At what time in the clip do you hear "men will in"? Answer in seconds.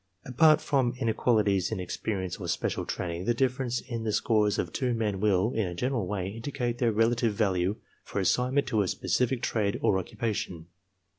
4.95-5.67